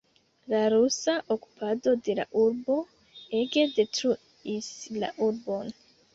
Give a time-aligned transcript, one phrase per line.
[0.51, 2.79] La rusa okupado de la urbo
[3.43, 4.73] ege detruis
[5.05, 5.73] la urbon.